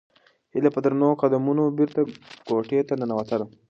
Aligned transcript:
هیله 0.53 0.69
په 0.75 0.79
درنو 0.85 1.09
قدمونو 1.21 1.63
بېرته 1.77 1.99
کوټې 2.47 2.79
ته 2.87 2.93
ننووتله. 3.01 3.45